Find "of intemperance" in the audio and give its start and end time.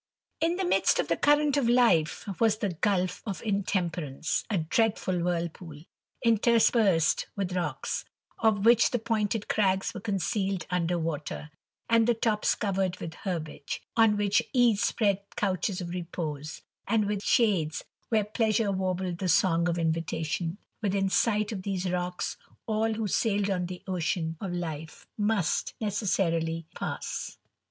3.23-4.43